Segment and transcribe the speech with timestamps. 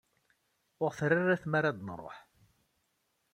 [0.81, 2.17] Ur aɣ-terri ara tmara ad nruḥ.